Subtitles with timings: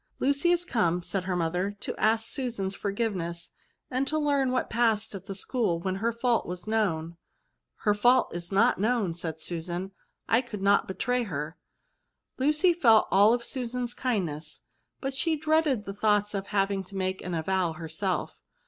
[0.19, 3.51] "Lucy is come," said her mother," to ask Susan's forgiveness,
[3.91, 7.17] and to learn what passed at the school when her fault was known.""
[7.83, 9.91] Her fault is not known,'' said Susan;"
[10.37, 11.55] I could not betray her."
[12.39, 14.61] Lucy felt all Susan's kind ness,
[15.01, 18.39] but she dreaded the thoughts of having to make the avowal herself.